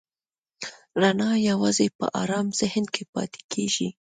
رڼا 1.01 1.31
یواځې 1.49 1.87
په 1.97 2.05
آرام 2.21 2.47
ذهن 2.59 2.85
کې 2.93 3.03
پاتې 3.13 3.41
کېږي. 3.51 3.89